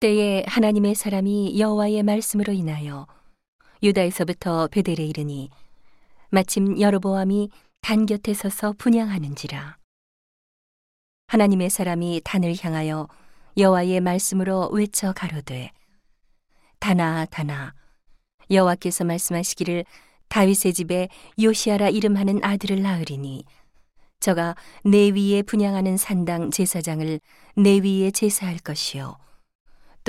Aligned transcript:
때에 0.00 0.44
하나님의 0.46 0.94
사람이 0.94 1.60
여호와의 1.60 2.02
말씀으로 2.04 2.54
인하여 2.54 3.06
유다에서부터 3.82 4.68
베델에 4.68 5.04
이르니 5.04 5.50
마침 6.30 6.80
여로보암이 6.80 7.50
단 7.82 8.06
곁에 8.06 8.32
서서 8.32 8.72
분양하는지라. 8.78 9.76
하나님의 11.26 11.68
사람이 11.68 12.22
단을 12.24 12.54
향하여 12.58 13.08
여호와의 13.58 14.00
말씀으로 14.00 14.70
외쳐 14.72 15.12
가로되 15.12 15.70
다나 16.78 17.26
다나 17.26 17.74
여호와께서 18.50 19.04
말씀하시기를 19.04 19.84
다윗의 20.28 20.72
집에 20.72 21.08
요시아라 21.38 21.90
이름하는 21.90 22.42
아들을 22.42 22.80
낳으리니 22.80 23.44
저가 24.20 24.54
내 24.82 25.10
위에 25.10 25.42
분양하는 25.42 25.98
산당 25.98 26.50
제사장을 26.52 27.20
내 27.56 27.78
위에 27.80 28.10
제사할 28.12 28.60
것이요 28.60 29.18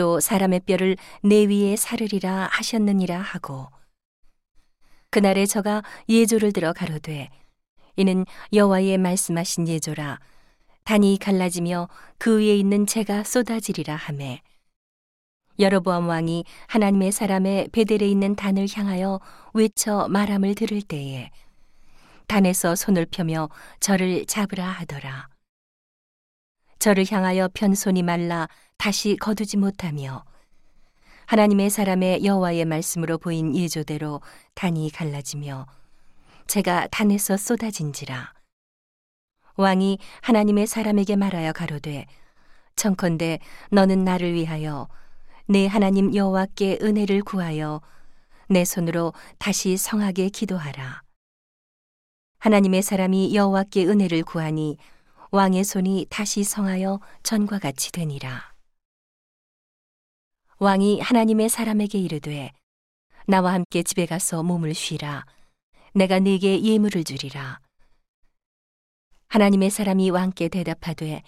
또 0.02 0.20
사람의 0.20 0.62
뼈를 0.62 0.98
내 1.22 1.46
위에 1.46 1.76
사르리라 1.76 2.50
하셨느니라 2.52 3.20
하고 3.20 3.68
그날에 5.12 5.46
저가 5.46 5.84
예조를 6.10 6.54
들어 6.54 6.74
가로되 6.74 7.30
이는 7.98 8.26
여호와의 8.52 8.98
말씀하신 8.98 9.68
예조라. 9.68 10.18
단이 10.86 11.20
갈라지며 11.22 11.88
그 12.18 12.40
위에 12.40 12.56
있는 12.56 12.88
재가 12.88 13.24
쏟아지리라 13.24 13.96
하매. 13.96 14.42
여로보암 15.60 16.10
왕이 16.10 16.46
하나님의 16.66 17.12
사람의 17.12 17.68
베델에 17.72 18.08
있는 18.08 18.36
단을 18.36 18.66
향하여 18.74 19.20
외쳐 19.54 20.08
말함을 20.08 20.56
들을 20.56 20.82
때에 20.82 21.30
단에서 22.26 22.76
손을 22.76 23.06
펴며 23.06 23.50
저를 23.80 24.26
잡으라 24.26 24.66
하더라 24.66 25.31
저를 26.82 27.06
향하여 27.12 27.48
편손이 27.54 28.02
말라 28.02 28.50
다시 28.78 29.16
거두지 29.16 29.56
못하며 29.56 30.26
하나님의 31.28 31.70
사람의 31.70 32.26
여호와의 32.26 32.66
말씀으로 32.66 33.20
보인 33.20 33.56
예조대로 33.56 34.20
단이 34.56 34.90
갈라지며 34.90 35.68
제가 36.48 36.88
단에서 36.88 37.38
쏟아진지라. 37.38 38.34
왕이 39.58 40.00
하나님의 40.22 40.66
사람에게 40.66 41.18
말하여 41.18 41.54
가로되 41.54 42.08
청컨대 42.76 43.38
너는 43.70 44.04
나를 44.04 44.34
위하여 44.34 44.88
내 45.46 45.68
하나님 45.68 46.16
여호와께 46.16 46.80
은혜를 46.82 47.22
구하여 47.22 47.82
내 48.50 48.66
손으로 48.66 49.14
다시 49.38 49.78
성하게 49.78 50.30
기도하라. 50.30 51.04
하나님의 52.40 52.82
사람이 52.82 53.36
여호와께 53.36 53.86
은혜를 53.86 54.24
구하니 54.24 54.78
왕의 55.34 55.64
손이 55.64 56.08
다시 56.10 56.44
성하여 56.44 57.00
전과 57.24 57.60
같이 57.60 57.94
되니라. 57.94 58.52
왕이 60.60 61.00
하나님의 61.00 61.48
사람에게 61.48 61.98
이르되 62.00 62.52
나와 63.28 63.54
함께 63.54 63.82
집에 63.82 64.06
가서 64.06 64.44
몸을 64.44 64.74
쉬라. 64.74 65.26
내가 65.94 66.20
네게 66.20 66.62
예물을 66.62 67.06
주리라. 67.06 67.62
하나님의 69.30 69.70
사람이 69.70 70.10
왕께 70.10 70.50
대답하되 70.50 71.24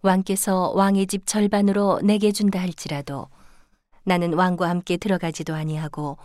왕께서 0.00 0.70
왕의 0.70 1.06
집 1.06 1.26
절반으로 1.26 2.00
내게 2.02 2.32
준다 2.32 2.58
할지라도 2.58 3.28
나는 4.04 4.32
왕과 4.32 4.66
함께 4.70 4.96
들어가지도 4.96 5.54
아니하고 5.54 6.16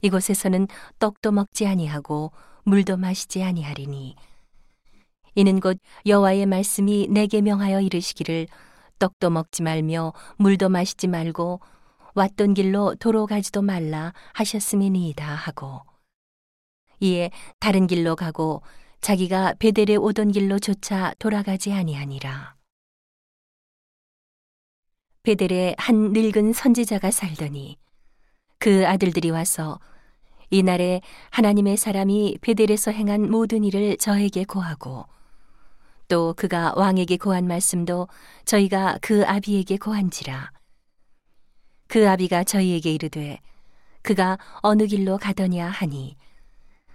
이곳에서는 0.00 0.68
떡도 1.00 1.32
먹지 1.32 1.66
아니하고 1.66 2.30
물도 2.62 2.98
마시지 2.98 3.42
아니하리니 3.42 4.14
이는 5.34 5.60
곧 5.60 5.78
여호와의 6.06 6.46
말씀이 6.46 7.08
내게 7.08 7.40
명하여 7.40 7.80
이르시기를 7.80 8.46
떡도 8.98 9.30
먹지 9.30 9.62
말며 9.62 10.12
물도 10.36 10.68
마시지 10.68 11.06
말고 11.08 11.60
왔던 12.14 12.54
길로 12.54 12.94
도로 12.96 13.26
가지도 13.26 13.62
말라 13.62 14.12
하셨음이니이다 14.34 15.24
하고 15.24 15.80
이에 17.00 17.30
다른 17.58 17.86
길로 17.86 18.14
가고 18.14 18.62
자기가 19.00 19.54
베델에 19.58 19.96
오던 19.96 20.30
길로 20.30 20.60
조차 20.60 21.12
돌아가지 21.18 21.72
아니하니라. 21.72 22.54
베델에 25.24 25.74
한 25.78 26.12
늙은 26.12 26.52
선지자가 26.52 27.10
살더니 27.10 27.78
그 28.58 28.86
아들들이 28.86 29.30
와서 29.30 29.80
이날에 30.50 31.00
하나님의 31.30 31.76
사람이 31.76 32.38
베델에서 32.42 32.92
행한 32.92 33.30
모든 33.30 33.64
일을 33.64 33.96
저에게 33.96 34.44
고하고 34.44 35.06
또 36.12 36.34
그가 36.34 36.74
왕에게 36.76 37.16
고한 37.16 37.46
말씀도 37.46 38.06
저희가 38.44 38.98
그 39.00 39.24
아비에게 39.26 39.78
고한지라 39.78 40.52
그 41.88 42.06
아비가 42.06 42.44
저희에게 42.44 42.92
이르되 42.92 43.40
그가 44.02 44.36
어느 44.56 44.84
길로 44.84 45.16
가더냐 45.16 45.66
하니 45.66 46.18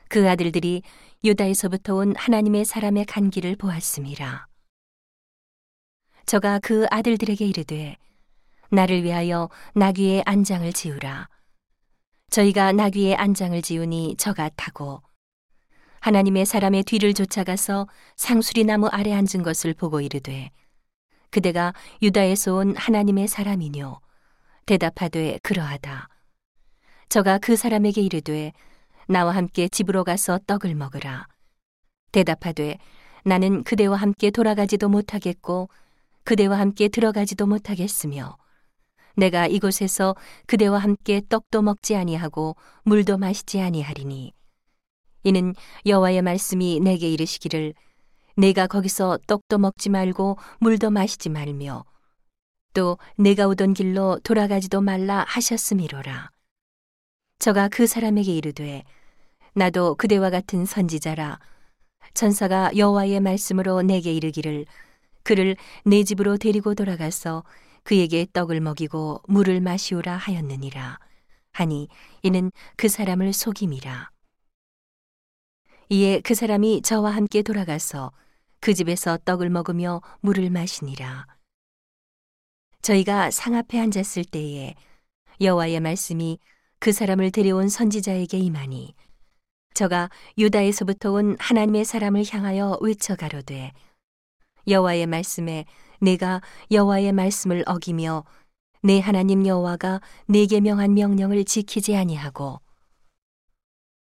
그 0.07 0.29
아들들이 0.29 0.83
유다에서부터 1.23 1.95
온 1.95 2.15
하나님의 2.15 2.63
사람의 2.63 3.05
간 3.05 3.31
길을 3.31 3.55
보았음이라. 3.55 4.45
저가 6.27 6.59
그 6.59 6.85
아들들에게 6.91 7.43
이르되 7.43 7.97
나를 8.69 9.03
위하여 9.03 9.49
나귀의 9.73 10.25
안장을 10.27 10.71
지우라. 10.73 11.27
저희가 12.29 12.71
나귀의 12.71 13.15
안장을 13.15 13.59
지우니 13.63 14.17
저가 14.19 14.51
타고 14.55 15.01
하나님의 16.07 16.45
사람의 16.45 16.83
뒤를 16.83 17.13
쫓아가서 17.13 17.85
상수리 18.15 18.63
나무 18.63 18.87
아래 18.87 19.11
앉은 19.11 19.43
것을 19.43 19.73
보고 19.73 19.99
이르되 19.99 20.51
그대가 21.31 21.73
유다에서 22.01 22.55
온 22.55 22.77
하나님의 22.77 23.27
사람이뇨 23.27 23.99
대답하되 24.65 25.37
그러하다. 25.43 26.07
저가 27.09 27.39
그 27.39 27.57
사람에게 27.57 27.99
이르되 28.01 28.53
나와 29.09 29.35
함께 29.35 29.67
집으로 29.67 30.05
가서 30.05 30.39
떡을 30.47 30.75
먹으라. 30.75 31.27
대답하되 32.13 32.77
나는 33.25 33.65
그대와 33.65 33.97
함께 33.97 34.31
돌아가지도 34.31 34.87
못하겠고 34.87 35.67
그대와 36.23 36.57
함께 36.57 36.87
들어가지도 36.87 37.47
못하겠으며 37.47 38.37
내가 39.17 39.45
이곳에서 39.45 40.15
그대와 40.45 40.79
함께 40.79 41.21
떡도 41.27 41.63
먹지 41.63 41.97
아니하고 41.97 42.55
물도 42.83 43.17
마시지 43.17 43.59
아니하리니 43.59 44.36
이는 45.27 45.53
여호와의 45.85 46.21
말씀이 46.21 46.79
내게 46.79 47.09
이르시기를 47.09 47.73
내가 48.37 48.65
거기서 48.65 49.19
떡도 49.27 49.57
먹지 49.57 49.89
말고 49.89 50.37
물도 50.59 50.89
마시지 50.89 51.27
말며 51.27 51.83
또 52.73 52.97
내가 53.17 53.47
오던 53.47 53.73
길로 53.73 54.19
돌아가지도 54.23 54.79
말라 54.79 55.25
하셨음이로라. 55.27 56.31
저가 57.39 57.67
그 57.67 57.87
사람에게 57.87 58.33
이르되 58.37 58.85
나도 59.53 59.95
그대와 59.95 60.29
같은 60.29 60.65
선지자라. 60.65 61.39
천사가 62.13 62.71
여호와의 62.77 63.19
말씀으로 63.19 63.81
내게 63.81 64.13
이르기를 64.13 64.65
그를 65.23 65.57
내 65.83 66.05
집으로 66.05 66.37
데리고 66.37 66.73
돌아가서 66.73 67.43
그에게 67.83 68.25
떡을 68.31 68.61
먹이고 68.61 69.23
물을 69.27 69.59
마시오라 69.59 70.15
하였느니라. 70.15 70.99
하니 71.51 71.89
이는 72.21 72.49
그 72.77 72.87
사람을 72.87 73.33
속임이라 73.33 74.09
이에 75.89 76.19
그 76.19 76.35
사람이 76.35 76.81
저와 76.81 77.11
함께 77.11 77.41
돌아가서 77.41 78.11
그 78.59 78.73
집에서 78.73 79.17
떡을 79.23 79.49
먹으며 79.49 80.01
물을 80.19 80.49
마시니라. 80.49 81.27
저희가 82.81 83.31
상 83.31 83.55
앞에 83.55 83.79
앉았을 83.79 84.25
때에 84.25 84.75
여호와의 85.39 85.79
말씀이 85.79 86.39
그 86.79 86.91
사람을 86.91 87.31
데려온 87.31 87.69
선지자에게 87.69 88.37
임하니 88.37 88.95
저가 89.73 90.09
유다에서부터 90.37 91.11
온 91.11 91.37
하나님의 91.39 91.85
사람을 91.85 92.23
향하여 92.29 92.77
외쳐 92.81 93.15
가로되 93.15 93.71
여호와의 94.67 95.05
말씀에 95.07 95.65
내가 96.01 96.41
여호와의 96.71 97.13
말씀을 97.13 97.63
어기며 97.65 98.25
내 98.83 98.99
하나님 98.99 99.45
여호와가 99.45 100.01
내게 100.27 100.59
명한 100.59 100.93
명령을 100.93 101.45
지키지 101.45 101.95
아니하고 101.95 102.59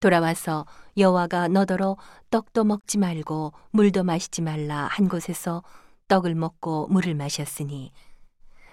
돌아와서 0.00 0.66
여호와가 0.96 1.48
너더러 1.48 1.96
떡도 2.30 2.64
먹지 2.64 2.98
말고 2.98 3.52
물도 3.70 4.04
마시지 4.04 4.42
말라 4.42 4.88
한 4.90 5.08
곳에서 5.08 5.62
떡을 6.08 6.34
먹고 6.34 6.88
물을 6.88 7.14
마셨으니 7.14 7.92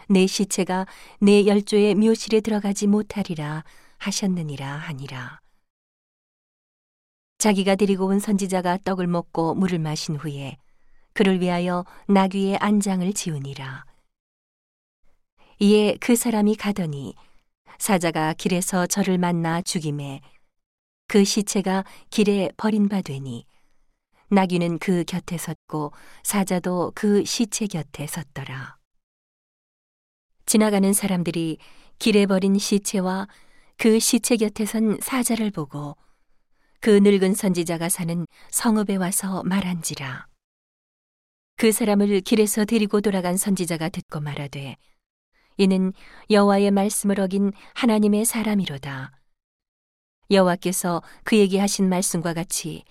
내 0.07 0.27
시체가 0.27 0.85
내 1.19 1.45
열조의 1.45 1.95
묘실에 1.95 2.41
들어가지 2.41 2.87
못하리라 2.87 3.63
하셨느니라 3.97 4.67
하니라. 4.67 5.39
자기가 7.37 7.75
데리고 7.75 8.05
온 8.05 8.19
선지자가 8.19 8.79
떡을 8.83 9.07
먹고 9.07 9.55
물을 9.55 9.79
마신 9.79 10.15
후에 10.15 10.57
그를 11.13 11.41
위하여 11.41 11.85
나귀의 12.07 12.57
안장을 12.57 13.11
지우니라. 13.13 13.85
이에 15.59 15.95
그 15.99 16.15
사람이 16.15 16.55
가더니 16.55 17.15
사자가 17.77 18.33
길에서 18.33 18.85
저를 18.85 19.17
만나 19.17 19.61
죽임에 19.61 20.21
그 21.11 21.25
시체가 21.25 21.83
길에 22.09 22.49
버림받되니 22.55 23.45
나귀는 24.29 24.79
그 24.79 25.03
곁에 25.03 25.37
섰고 25.37 25.91
사자도 26.23 26.93
그 26.95 27.25
시체 27.25 27.67
곁에 27.67 28.07
섰더라. 28.07 28.77
지나가는 30.45 30.93
사람들이 30.93 31.57
길에 31.99 32.25
버린 32.25 32.57
시체와 32.57 33.27
그 33.75 33.99
시체 33.99 34.37
곁에 34.37 34.65
선 34.65 34.99
사자를 35.01 35.51
보고 35.51 35.97
그 36.79 36.91
늙은 36.91 37.33
선지자가 37.33 37.89
사는 37.89 38.25
성읍에 38.49 38.95
와서 38.95 39.43
말한지라. 39.43 40.27
그 41.57 41.73
사람을 41.73 42.21
길에서 42.21 42.63
데리고 42.63 43.01
돌아간 43.01 43.35
선지자가 43.35 43.89
듣고 43.89 44.21
말하되 44.21 44.77
이는 45.57 45.91
여호와의 46.29 46.71
말씀을 46.71 47.19
어긴 47.19 47.51
하나님의 47.73 48.23
사람이로다. 48.23 49.20
여호와께서 50.31 51.03
그에게 51.23 51.59
하신 51.59 51.89
말씀과 51.89 52.33
같이 52.33 52.83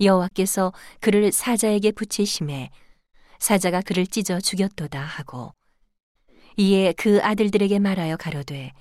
여호와께서 0.00 0.72
그를 1.00 1.30
사자에게 1.30 1.92
붙이심에 1.92 2.70
사자가 3.38 3.82
그를 3.82 4.06
찢어 4.06 4.40
죽였도다 4.40 5.00
하고 5.00 5.52
이에 6.56 6.92
그 6.96 7.20
아들들에게 7.22 7.78
말하여 7.78 8.16
가로되 8.16 8.72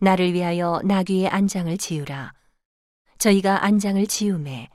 나를 0.00 0.32
위하여 0.32 0.80
나귀의 0.84 1.28
안장을 1.28 1.76
지으라. 1.78 2.32
저희가 3.18 3.64
안장을 3.64 4.06
지음에 4.06 4.68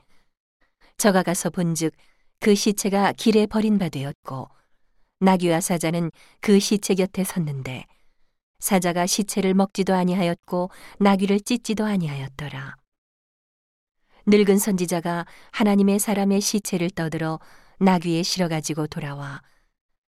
저가 0.98 1.22
가서 1.22 1.50
본즉 1.50 1.94
그 2.40 2.54
시체가 2.54 3.12
길에 3.12 3.46
버린 3.46 3.78
바 3.78 3.88
되었고 3.88 4.48
나귀와 5.20 5.60
사자는 5.60 6.10
그 6.40 6.58
시체 6.58 6.94
곁에 6.94 7.22
섰는데 7.22 7.86
사자가 8.62 9.06
시체를 9.06 9.54
먹지도 9.54 9.92
아니하였고 9.92 10.70
나귀를 11.00 11.40
찢지도 11.40 11.84
아니하였더라. 11.84 12.76
늙은 14.26 14.56
선지자가 14.56 15.26
하나님의 15.50 15.98
사람의 15.98 16.40
시체를 16.40 16.90
떠들어 16.90 17.40
나귀에 17.80 18.22
실어 18.22 18.46
가지고 18.46 18.86
돌아와 18.86 19.42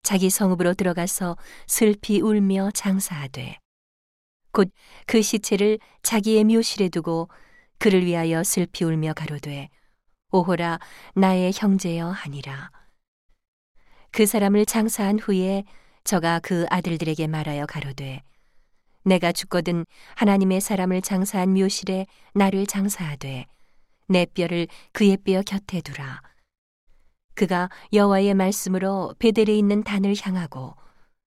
자기 0.01 0.31
성읍으로 0.31 0.73
들어가서 0.73 1.37
슬피 1.67 2.21
울며 2.21 2.71
장사하되 2.73 3.59
곧 4.51 4.71
그 5.05 5.21
시체를 5.21 5.77
자기의 6.01 6.43
묘실에 6.45 6.89
두고 6.89 7.29
그를 7.77 8.03
위하여 8.03 8.43
슬피 8.43 8.83
울며 8.83 9.13
가로되 9.13 9.69
오호라 10.31 10.79
나의 11.13 11.51
형제여 11.53 12.07
하니라 12.09 12.71
그 14.09 14.25
사람을 14.25 14.65
장사한 14.65 15.19
후에 15.19 15.65
저가 16.03 16.39
그 16.39 16.65
아들들에게 16.71 17.27
말하여 17.27 17.67
가로되 17.67 18.23
내가 19.03 19.31
죽거든 19.31 19.85
하나님의 20.15 20.61
사람을 20.61 21.01
장사한 21.01 21.53
묘실에 21.53 22.05
나를 22.33 22.65
장사하되 22.65 23.45
내 24.07 24.25
뼈를 24.25 24.67
그의 24.91 25.17
뼈 25.17 25.41
곁에 25.41 25.81
두라 25.81 26.21
그가 27.35 27.69
여호와의 27.93 28.33
말씀으로 28.33 29.15
베델에 29.19 29.57
있는 29.57 29.83
단을 29.83 30.13
향하고 30.19 30.75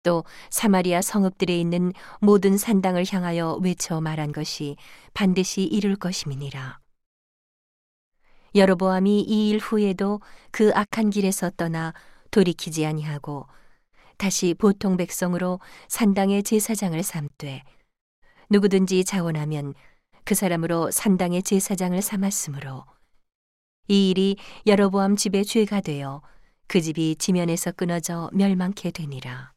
또 0.04 0.24
사마리아 0.50 1.02
성읍들에 1.02 1.60
있는 1.60 1.92
모든 2.22 2.58
산당을 2.58 3.04
향하여 3.12 3.60
외쳐 3.62 4.00
말한 4.00 4.32
것이 4.32 4.78
반드시 5.14 5.64
이룰 5.64 5.98
것임이니라. 5.98 6.80
여로보암이 8.56 9.22
이 9.28 9.50
일 9.50 9.58
후에도 9.60 10.22
그 10.52 10.72
악한 10.74 11.10
길에서 11.10 11.50
떠나 11.52 11.94
돌이키지 12.32 12.86
아니하고 12.86 13.48
다시 14.20 14.54
보통 14.54 14.98
백성으로 14.98 15.62
산당의 15.88 16.44
제사장을 16.44 17.02
삼되 17.02 17.64
누구든지 18.50 19.06
자원하면 19.06 19.74
그 20.26 20.36
사람으로 20.36 20.92
산당의 20.92 21.42
제사장을 21.42 22.00
삼았으므로 22.02 22.84
이 23.88 24.10
일이 24.10 24.36
여로보암 24.68 25.16
집의 25.16 25.46
죄가 25.46 25.80
되어 25.80 26.22
그 26.68 26.82
집이 26.82 27.16
지면에서 27.16 27.72
끊어져 27.72 28.30
멸망케 28.34 28.92
되니라. 28.92 29.54